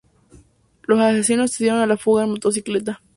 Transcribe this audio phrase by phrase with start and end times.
[0.87, 3.03] Los asesinos se dieron a la fuga en motocicleta.